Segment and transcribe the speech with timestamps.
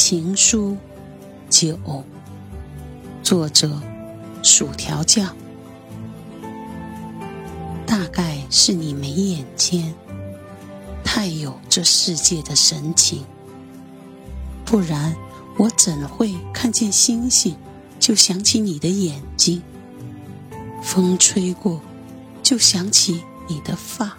[0.00, 0.76] 情书
[1.50, 1.76] 九，
[3.20, 3.82] 作者
[4.44, 5.34] 薯条酱。
[7.84, 9.92] 大概是你眉眼间，
[11.02, 13.24] 太有这世界的神情。
[14.64, 15.16] 不然
[15.58, 17.56] 我怎会看见星星，
[17.98, 19.60] 就想起你的眼睛，
[20.80, 21.80] 风吹过，
[22.40, 24.16] 就想起你的发。